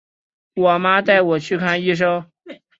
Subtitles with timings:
[0.55, 2.25] 我妈带我去看医生